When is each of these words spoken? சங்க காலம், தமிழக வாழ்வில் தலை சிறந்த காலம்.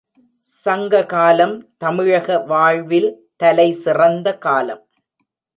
சங்க 0.63 1.01
காலம், 1.05 1.53
தமிழக 1.77 2.37
வாழ்வில் 2.39 3.09
தலை 3.35 3.73
சிறந்த 3.73 4.37
காலம். 4.37 4.83